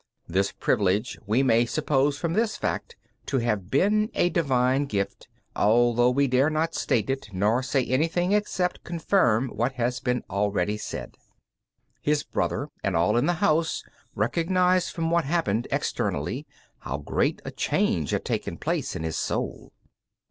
This 0.27 0.51
privilege 0.51 1.19
we 1.27 1.43
may 1.43 1.63
suppose 1.63 2.17
from 2.17 2.33
this 2.33 2.57
fact 2.57 2.95
to 3.27 3.37
have 3.37 3.69
been 3.69 4.09
a 4.15 4.31
divine 4.31 4.85
gift, 4.85 5.27
although 5.55 6.09
we 6.09 6.25
dare 6.25 6.49
not 6.49 6.73
state 6.73 7.07
it, 7.07 7.29
nor 7.31 7.61
say 7.61 7.85
anything 7.85 8.31
except 8.31 8.83
confirm 8.83 9.49
what 9.49 9.73
has 9.73 9.99
been 9.99 10.23
already 10.27 10.75
said. 10.75 11.17
His 12.01 12.23
brother 12.23 12.69
and 12.83 12.95
all 12.95 13.15
in 13.15 13.27
the 13.27 13.33
house 13.45 13.83
recognized 14.15 14.89
from 14.89 15.11
what 15.11 15.25
appeared 15.25 15.67
externally 15.69 16.47
how 16.79 16.97
great 16.97 17.39
a 17.45 17.51
change 17.51 18.09
had 18.09 18.25
taken 18.25 18.57
place 18.57 18.95
in 18.95 19.03
his 19.03 19.17
soul. 19.19 19.71